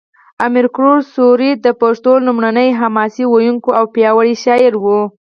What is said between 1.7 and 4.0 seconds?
پښتو لومړنی حماسه ویونکی او